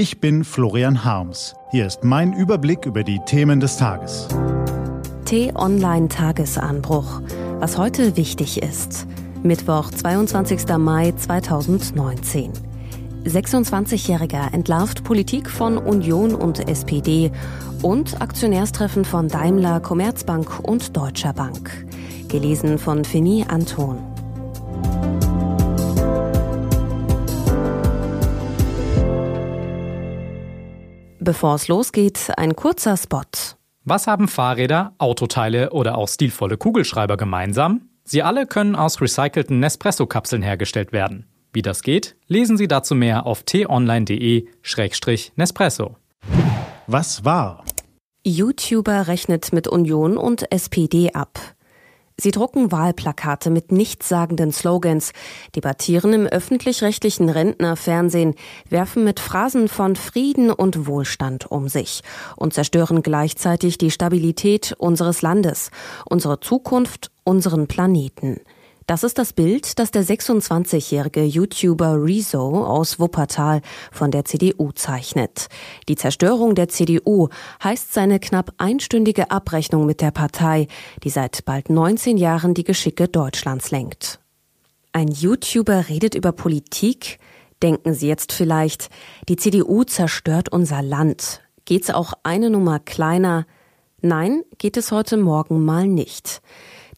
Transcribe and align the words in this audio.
Ich 0.00 0.18
bin 0.18 0.44
Florian 0.44 1.04
Harms. 1.04 1.54
Hier 1.72 1.84
ist 1.84 2.04
mein 2.04 2.32
Überblick 2.32 2.86
über 2.86 3.04
die 3.04 3.20
Themen 3.26 3.60
des 3.60 3.76
Tages. 3.76 4.28
T-Online 5.26 6.08
Tagesanbruch. 6.08 7.20
Was 7.58 7.76
heute 7.76 8.16
wichtig 8.16 8.62
ist. 8.62 9.06
Mittwoch, 9.42 9.90
22. 9.90 10.74
Mai 10.78 11.12
2019. 11.12 12.50
26-Jähriger 13.26 14.54
entlarvt 14.54 15.04
Politik 15.04 15.50
von 15.50 15.76
Union 15.76 16.34
und 16.34 16.66
SPD 16.66 17.30
und 17.82 18.22
Aktionärstreffen 18.22 19.04
von 19.04 19.28
Daimler, 19.28 19.80
Commerzbank 19.80 20.60
und 20.66 20.96
Deutscher 20.96 21.34
Bank. 21.34 21.86
Gelesen 22.28 22.78
von 22.78 23.04
Fini 23.04 23.44
Anton. 23.46 23.98
Bevor 31.30 31.54
es 31.54 31.68
losgeht, 31.68 32.32
ein 32.38 32.56
kurzer 32.56 32.96
Spot. 32.96 33.20
Was 33.84 34.08
haben 34.08 34.26
Fahrräder, 34.26 34.94
Autoteile 34.98 35.70
oder 35.70 35.96
auch 35.96 36.08
stilvolle 36.08 36.56
Kugelschreiber 36.56 37.16
gemeinsam? 37.16 37.82
Sie 38.02 38.24
alle 38.24 38.48
können 38.48 38.74
aus 38.74 39.00
recycelten 39.00 39.60
Nespresso-Kapseln 39.60 40.42
hergestellt 40.42 40.90
werden. 40.90 41.28
Wie 41.52 41.62
das 41.62 41.82
geht, 41.82 42.16
lesen 42.26 42.56
Sie 42.56 42.66
dazu 42.66 42.96
mehr 42.96 43.26
auf 43.26 43.44
t-online.de-nespresso. 43.44 45.96
Was 46.88 47.24
war? 47.24 47.64
YouTuber 48.24 49.06
rechnet 49.06 49.52
mit 49.52 49.68
Union 49.68 50.16
und 50.16 50.50
SPD 50.50 51.12
ab. 51.12 51.38
Sie 52.20 52.32
drucken 52.32 52.70
Wahlplakate 52.70 53.48
mit 53.48 53.72
nichtssagenden 53.72 54.52
Slogans, 54.52 55.12
debattieren 55.56 56.12
im 56.12 56.26
öffentlich-rechtlichen 56.26 57.30
Rentnerfernsehen, 57.30 58.34
werfen 58.68 59.04
mit 59.04 59.20
Phrasen 59.20 59.68
von 59.68 59.96
Frieden 59.96 60.50
und 60.50 60.86
Wohlstand 60.86 61.50
um 61.50 61.68
sich 61.68 62.02
und 62.36 62.52
zerstören 62.52 63.02
gleichzeitig 63.02 63.78
die 63.78 63.90
Stabilität 63.90 64.74
unseres 64.76 65.22
Landes, 65.22 65.70
unsere 66.04 66.40
Zukunft, 66.40 67.10
unseren 67.24 67.68
Planeten. 67.68 68.40
Das 68.90 69.04
ist 69.04 69.18
das 69.18 69.32
Bild, 69.32 69.78
das 69.78 69.92
der 69.92 70.02
26-jährige 70.02 71.22
YouTuber 71.22 72.02
Rezo 72.02 72.64
aus 72.66 72.98
Wuppertal 72.98 73.60
von 73.92 74.10
der 74.10 74.24
CDU 74.24 74.72
zeichnet. 74.72 75.46
Die 75.88 75.94
Zerstörung 75.94 76.56
der 76.56 76.68
CDU 76.68 77.28
heißt 77.62 77.94
seine 77.94 78.18
knapp 78.18 78.52
einstündige 78.58 79.30
Abrechnung 79.30 79.86
mit 79.86 80.00
der 80.00 80.10
Partei, 80.10 80.66
die 81.04 81.10
seit 81.10 81.44
bald 81.44 81.70
19 81.70 82.16
Jahren 82.16 82.52
die 82.52 82.64
Geschicke 82.64 83.06
Deutschlands 83.06 83.70
lenkt. 83.70 84.18
Ein 84.92 85.06
YouTuber 85.06 85.88
redet 85.88 86.16
über 86.16 86.32
Politik? 86.32 87.20
Denken 87.62 87.94
Sie 87.94 88.08
jetzt 88.08 88.32
vielleicht, 88.32 88.90
die 89.28 89.36
CDU 89.36 89.84
zerstört 89.84 90.48
unser 90.50 90.82
Land. 90.82 91.42
Geht's 91.64 91.90
auch 91.90 92.12
eine 92.24 92.50
Nummer 92.50 92.80
kleiner? 92.80 93.46
Nein, 94.00 94.42
geht 94.58 94.76
es 94.76 94.90
heute 94.90 95.16
Morgen 95.16 95.64
mal 95.64 95.86
nicht. 95.86 96.42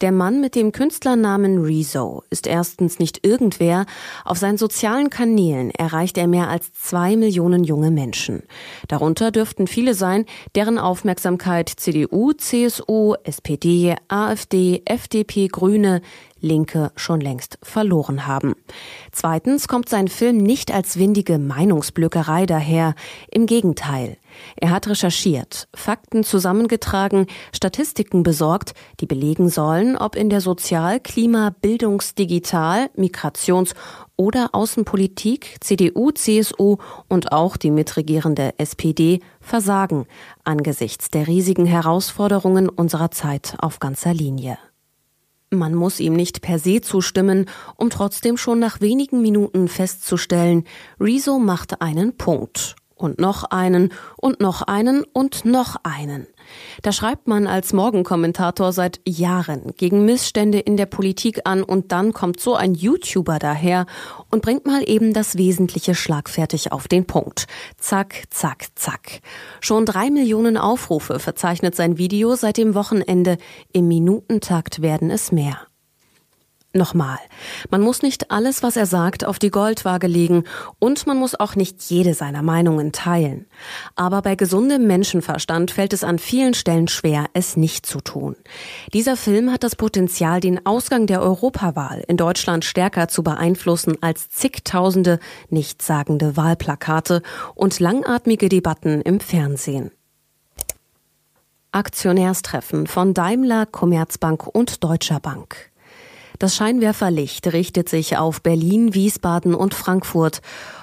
Der 0.00 0.12
Mann 0.12 0.40
mit 0.40 0.54
dem 0.54 0.72
Künstlernamen 0.72 1.62
Rezo 1.62 2.22
ist 2.30 2.46
erstens 2.46 2.98
nicht 2.98 3.26
irgendwer. 3.26 3.84
Auf 4.24 4.38
seinen 4.38 4.56
sozialen 4.56 5.10
Kanälen 5.10 5.70
erreicht 5.72 6.16
er 6.16 6.26
mehr 6.26 6.48
als 6.48 6.72
zwei 6.72 7.16
Millionen 7.16 7.64
junge 7.64 7.90
Menschen. 7.90 8.42
Darunter 8.88 9.30
dürften 9.30 9.66
viele 9.66 9.92
sein, 9.92 10.24
deren 10.54 10.78
Aufmerksamkeit 10.78 11.68
CDU, 11.68 12.32
CSU, 12.32 13.14
SPD, 13.24 13.94
AfD, 14.08 14.80
FDP, 14.86 15.48
Grüne, 15.48 16.00
Linke 16.40 16.92
schon 16.96 17.20
längst 17.20 17.58
verloren 17.62 18.26
haben. 18.26 18.54
Zweitens 19.12 19.68
kommt 19.68 19.88
sein 19.88 20.08
Film 20.08 20.36
nicht 20.36 20.72
als 20.72 20.98
windige 20.98 21.38
Meinungsblöckerei 21.38 22.46
daher. 22.46 22.94
Im 23.30 23.46
Gegenteil. 23.46 24.16
Er 24.56 24.70
hat 24.70 24.88
recherchiert, 24.88 25.68
Fakten 25.74 26.24
zusammengetragen, 26.24 27.26
Statistiken 27.52 28.22
besorgt, 28.22 28.74
die 29.00 29.06
belegen 29.06 29.48
sollen, 29.48 29.96
ob 29.96 30.16
in 30.16 30.30
der 30.30 30.40
Sozial-, 30.40 31.00
Klima-, 31.00 31.54
Bildungs-, 31.60 32.14
Digital-, 32.14 32.90
Migrations- 32.96 33.74
oder 34.16 34.50
Außenpolitik 34.52 35.56
CDU, 35.60 36.10
CSU 36.10 36.76
und 37.08 37.32
auch 37.32 37.56
die 37.56 37.70
mitregierende 37.70 38.52
SPD 38.58 39.20
versagen 39.40 40.06
angesichts 40.44 41.08
der 41.08 41.26
riesigen 41.26 41.64
Herausforderungen 41.64 42.68
unserer 42.68 43.10
Zeit 43.10 43.56
auf 43.58 43.78
ganzer 43.78 44.12
Linie. 44.12 44.58
Man 45.52 45.74
muss 45.74 45.98
ihm 45.98 46.14
nicht 46.14 46.42
per 46.42 46.60
se 46.60 46.80
zustimmen, 46.80 47.46
um 47.76 47.90
trotzdem 47.90 48.36
schon 48.36 48.60
nach 48.60 48.80
wenigen 48.80 49.20
Minuten 49.20 49.66
festzustellen, 49.66 50.64
Rezo 51.00 51.40
macht 51.40 51.82
einen 51.82 52.16
Punkt. 52.16 52.76
Und 53.00 53.18
noch 53.18 53.44
einen 53.44 53.94
und 54.18 54.40
noch 54.40 54.60
einen 54.60 55.04
und 55.14 55.46
noch 55.46 55.76
einen. 55.84 56.26
Da 56.82 56.92
schreibt 56.92 57.28
man 57.28 57.46
als 57.46 57.72
Morgenkommentator 57.72 58.74
seit 58.74 59.00
Jahren 59.08 59.72
gegen 59.78 60.04
Missstände 60.04 60.58
in 60.58 60.76
der 60.76 60.84
Politik 60.84 61.40
an 61.44 61.62
und 61.62 61.92
dann 61.92 62.12
kommt 62.12 62.40
so 62.40 62.54
ein 62.56 62.74
YouTuber 62.74 63.38
daher 63.38 63.86
und 64.30 64.42
bringt 64.42 64.66
mal 64.66 64.86
eben 64.86 65.14
das 65.14 65.38
Wesentliche 65.38 65.94
schlagfertig 65.94 66.72
auf 66.72 66.88
den 66.88 67.06
Punkt. 67.06 67.46
Zack, 67.78 68.24
zack, 68.28 68.66
zack. 68.74 69.20
Schon 69.62 69.86
drei 69.86 70.10
Millionen 70.10 70.58
Aufrufe 70.58 71.20
verzeichnet 71.20 71.74
sein 71.74 71.96
Video 71.96 72.34
seit 72.34 72.58
dem 72.58 72.74
Wochenende. 72.74 73.38
Im 73.72 73.88
Minutentakt 73.88 74.82
werden 74.82 75.10
es 75.10 75.32
mehr. 75.32 75.69
Nochmal, 76.72 77.18
man 77.70 77.80
muss 77.80 78.00
nicht 78.02 78.30
alles, 78.30 78.62
was 78.62 78.76
er 78.76 78.86
sagt, 78.86 79.24
auf 79.24 79.40
die 79.40 79.50
Goldwaage 79.50 80.06
legen 80.06 80.44
und 80.78 81.04
man 81.04 81.16
muss 81.16 81.34
auch 81.34 81.56
nicht 81.56 81.82
jede 81.90 82.14
seiner 82.14 82.42
Meinungen 82.42 82.92
teilen. 82.92 83.46
Aber 83.96 84.22
bei 84.22 84.36
gesundem 84.36 84.86
Menschenverstand 84.86 85.72
fällt 85.72 85.92
es 85.92 86.04
an 86.04 86.20
vielen 86.20 86.54
Stellen 86.54 86.86
schwer, 86.86 87.24
es 87.32 87.56
nicht 87.56 87.86
zu 87.86 88.00
tun. 88.00 88.36
Dieser 88.92 89.16
Film 89.16 89.50
hat 89.50 89.64
das 89.64 89.74
Potenzial, 89.74 90.38
den 90.38 90.64
Ausgang 90.64 91.08
der 91.08 91.22
Europawahl 91.22 92.04
in 92.06 92.16
Deutschland 92.16 92.64
stärker 92.64 93.08
zu 93.08 93.24
beeinflussen 93.24 93.96
als 94.00 94.28
zigtausende 94.28 95.18
nichtssagende 95.48 96.36
Wahlplakate 96.36 97.22
und 97.56 97.80
langatmige 97.80 98.48
Debatten 98.48 99.02
im 99.02 99.18
Fernsehen. 99.18 99.90
Aktionärstreffen 101.72 102.86
von 102.86 103.12
Daimler, 103.12 103.66
Commerzbank 103.66 104.46
und 104.46 104.84
Deutscher 104.84 105.18
Bank. 105.18 105.69
Das 106.40 106.56
Scheinwerferlicht 106.56 107.52
richtet 107.52 107.90
sich 107.90 108.16
auf 108.16 108.40
Berlin, 108.40 108.94
Wiesbaden 108.94 109.54
und 109.54 109.74
Frankfurt. 109.74 110.40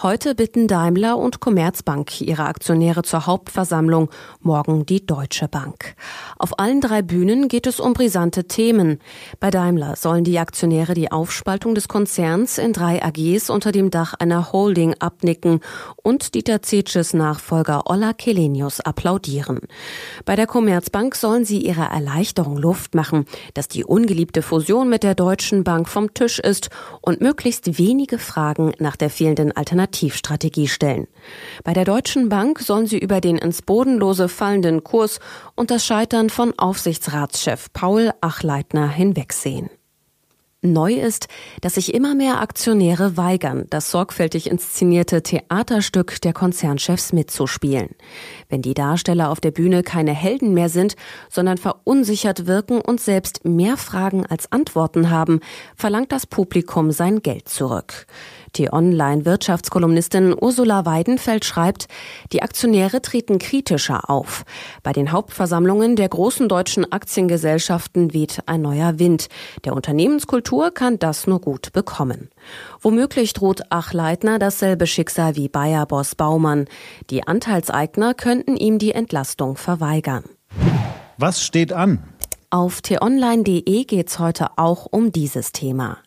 Heute 0.00 0.36
bitten 0.36 0.68
Daimler 0.68 1.18
und 1.18 1.40
Commerzbank 1.40 2.20
ihre 2.20 2.44
Aktionäre 2.44 3.02
zur 3.02 3.26
Hauptversammlung, 3.26 4.10
morgen 4.40 4.86
die 4.86 5.04
Deutsche 5.04 5.48
Bank. 5.48 5.96
Auf 6.38 6.60
allen 6.60 6.80
drei 6.80 7.02
Bühnen 7.02 7.48
geht 7.48 7.66
es 7.66 7.80
um 7.80 7.94
brisante 7.94 8.44
Themen. 8.44 9.00
Bei 9.40 9.50
Daimler 9.50 9.96
sollen 9.96 10.22
die 10.22 10.38
Aktionäre 10.38 10.94
die 10.94 11.10
Aufspaltung 11.10 11.74
des 11.74 11.88
Konzerns 11.88 12.56
in 12.56 12.72
drei 12.72 13.02
AGs 13.02 13.50
unter 13.50 13.72
dem 13.72 13.90
Dach 13.90 14.14
einer 14.14 14.52
Holding 14.52 14.94
abnicken 15.00 15.58
und 15.96 16.34
Dieter 16.34 16.62
Zetsches 16.62 17.12
Nachfolger 17.12 17.90
Ola 17.90 18.12
Kelenius 18.12 18.78
applaudieren. 18.78 19.58
Bei 20.24 20.36
der 20.36 20.46
Commerzbank 20.46 21.16
sollen 21.16 21.44
sie 21.44 21.58
ihrer 21.58 21.90
Erleichterung 21.90 22.56
Luft 22.56 22.94
machen, 22.94 23.26
dass 23.54 23.66
die 23.66 23.84
ungeliebte 23.84 24.42
Fusion 24.42 24.88
mit 24.88 25.02
der 25.02 25.16
Deutschen 25.16 25.39
Bank 25.64 25.88
vom 25.88 26.12
Tisch 26.14 26.38
ist 26.38 26.70
und 27.00 27.20
möglichst 27.20 27.78
wenige 27.78 28.18
Fragen 28.18 28.72
nach 28.78 28.96
der 28.96 29.10
fehlenden 29.10 29.52
Alternativstrategie 29.56 30.68
stellen. 30.68 31.06
Bei 31.64 31.72
der 31.72 31.84
Deutschen 31.84 32.28
Bank 32.28 32.60
sollen 32.60 32.86
sie 32.86 32.98
über 32.98 33.20
den 33.20 33.38
ins 33.38 33.62
Bodenlose 33.62 34.28
fallenden 34.28 34.84
Kurs 34.84 35.18
und 35.56 35.70
das 35.70 35.86
Scheitern 35.86 36.30
von 36.30 36.58
Aufsichtsratschef 36.58 37.72
Paul 37.72 38.12
Achleitner 38.20 38.88
hinwegsehen. 38.88 39.70
Neu 40.62 40.92
ist, 40.92 41.28
dass 41.62 41.76
sich 41.76 41.94
immer 41.94 42.14
mehr 42.14 42.42
Aktionäre 42.42 43.16
weigern, 43.16 43.64
das 43.70 43.90
sorgfältig 43.90 44.50
inszenierte 44.50 45.22
Theaterstück 45.22 46.20
der 46.20 46.34
Konzernchefs 46.34 47.14
mitzuspielen. 47.14 47.88
Wenn 48.50 48.60
die 48.60 48.74
Darsteller 48.74 49.30
auf 49.30 49.40
der 49.40 49.52
Bühne 49.52 49.82
keine 49.82 50.12
Helden 50.12 50.52
mehr 50.52 50.68
sind, 50.68 50.96
sondern 51.30 51.56
verunsichert 51.56 52.46
wirken 52.46 52.82
und 52.82 53.00
selbst 53.00 53.46
mehr 53.46 53.78
Fragen 53.78 54.26
als 54.26 54.52
Antworten 54.52 55.08
haben, 55.08 55.40
verlangt 55.76 56.12
das 56.12 56.26
Publikum 56.26 56.90
sein 56.90 57.22
Geld 57.22 57.48
zurück. 57.48 58.06
Die 58.56 58.72
Online-Wirtschaftskolumnistin 58.72 60.34
Ursula 60.38 60.84
Weidenfeld 60.84 61.44
schreibt, 61.44 61.86
die 62.32 62.42
Aktionäre 62.42 63.00
treten 63.02 63.38
kritischer 63.38 64.10
auf. 64.10 64.44
Bei 64.82 64.92
den 64.92 65.12
Hauptversammlungen 65.12 65.96
der 65.96 66.08
großen 66.08 66.48
deutschen 66.48 66.90
Aktiengesellschaften 66.90 68.12
weht 68.12 68.40
ein 68.46 68.62
neuer 68.62 68.98
Wind. 68.98 69.28
Der 69.64 69.74
Unternehmenskultur 69.74 70.72
kann 70.72 70.98
das 70.98 71.26
nur 71.26 71.40
gut 71.40 71.72
bekommen. 71.72 72.30
Womöglich 72.80 73.32
droht 73.32 73.70
Achleitner 73.70 74.38
dasselbe 74.38 74.86
Schicksal 74.86 75.36
wie 75.36 75.48
Bayer-Boss 75.48 76.14
Baumann. 76.14 76.66
Die 77.10 77.26
Anteilseigner 77.26 78.14
könnten 78.14 78.56
ihm 78.56 78.78
die 78.78 78.92
Entlastung 78.92 79.56
verweigern. 79.56 80.24
Was 81.18 81.42
steht 81.42 81.72
an? 81.72 82.02
Auf 82.50 82.80
t-online.de 82.80 83.84
geht's 83.84 84.18
heute 84.18 84.48
auch 84.56 84.86
um 84.90 85.12
dieses 85.12 85.52
Thema. 85.52 85.98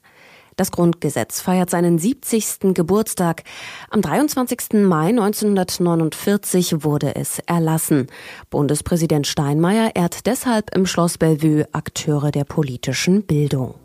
Das 0.55 0.71
Grundgesetz 0.71 1.41
feiert 1.41 1.69
seinen 1.69 1.97
70. 1.97 2.73
Geburtstag. 2.73 3.43
Am 3.89 4.01
23. 4.01 4.73
Mai 4.85 5.07
1949 5.07 6.83
wurde 6.83 7.15
es 7.15 7.39
erlassen. 7.39 8.07
Bundespräsident 8.49 9.27
Steinmeier 9.27 9.95
ehrt 9.95 10.25
deshalb 10.25 10.75
im 10.75 10.85
Schloss 10.85 11.17
Bellevue 11.17 11.67
Akteure 11.71 12.31
der 12.31 12.43
politischen 12.43 13.23
Bildung. 13.23 13.75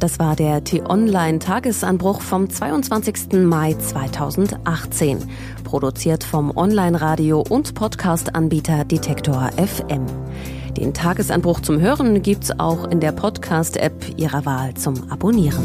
Das 0.00 0.18
war 0.18 0.36
der 0.36 0.62
T-Online-Tagesanbruch 0.62 2.20
vom 2.20 2.50
22. 2.50 3.32
Mai 3.44 3.74
2018. 3.74 5.18
Produziert 5.64 6.24
vom 6.24 6.54
Online-Radio- 6.56 7.42
und 7.48 7.74
Podcast-Anbieter 7.74 8.84
Detektor 8.84 9.50
FM. 9.56 10.04
Den 10.76 10.92
Tagesanbruch 10.92 11.60
zum 11.60 11.80
Hören 11.80 12.22
gibt's 12.22 12.50
auch 12.58 12.90
in 12.90 12.98
der 12.98 13.12
Podcast-App 13.12 14.18
Ihrer 14.18 14.44
Wahl 14.44 14.74
zum 14.74 15.10
Abonnieren. 15.10 15.64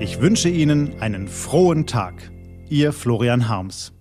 Ich 0.00 0.20
wünsche 0.20 0.48
Ihnen 0.48 1.00
einen 1.00 1.28
frohen 1.28 1.86
Tag. 1.86 2.14
Ihr 2.68 2.92
Florian 2.92 3.48
Harms. 3.48 3.95